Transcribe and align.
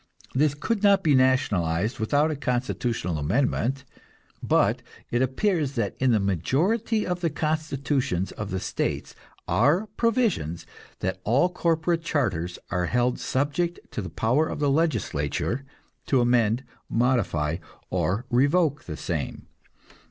These 0.33 0.55
could 0.55 0.81
not 0.81 1.03
be 1.03 1.13
nationalized 1.13 1.99
without 1.99 2.31
a 2.31 2.35
constitutional 2.35 3.19
amendment, 3.19 3.85
but 4.41 4.81
it 5.11 5.21
appears 5.21 5.73
that 5.73 5.95
in 5.99 6.09
the 6.09 6.19
majority 6.19 7.05
of 7.05 7.21
the 7.21 7.29
constitutions 7.29 8.31
of 8.31 8.49
the 8.49 8.59
states 8.59 9.13
are 9.47 9.85
provisions 9.97 10.65
that 11.01 11.21
all 11.23 11.49
corporate 11.49 12.01
charters 12.03 12.57
are 12.71 12.87
held 12.87 13.19
subject 13.19 13.77
to 13.91 14.01
the 14.01 14.09
power 14.09 14.47
of 14.47 14.57
the 14.57 14.71
legislature 14.71 15.65
to 16.07 16.19
amend, 16.19 16.63
modify, 16.89 17.57
or 17.91 18.25
revoke 18.31 18.85
the 18.85 18.97
same. 18.97 19.45